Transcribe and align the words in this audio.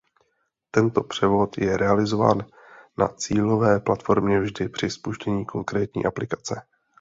Tento 0.71 1.03
převod 1.03 1.57
je 1.57 1.77
realizován 1.77 2.45
na 2.97 3.07
cílové 3.07 3.79
platformě 3.79 4.39
vždy 4.39 4.69
při 4.69 4.89
spuštění 4.89 5.45
konkrétní 5.45 6.05
aplikace. 6.05 6.61